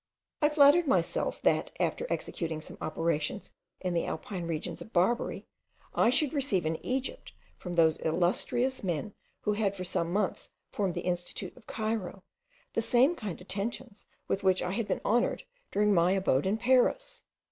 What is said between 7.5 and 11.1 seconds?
from those illustrious men who had for some months formed the